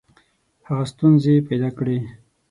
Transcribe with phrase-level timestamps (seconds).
[0.67, 1.97] هغه ستونزي پیدا کړې.